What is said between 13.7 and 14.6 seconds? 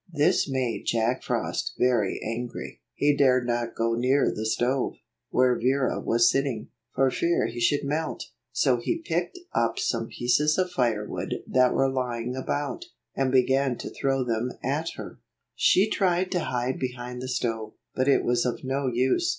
to throw them